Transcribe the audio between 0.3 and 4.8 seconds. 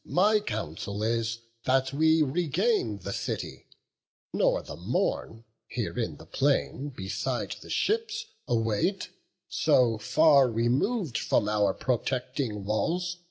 counsel is That we regain the city, nor the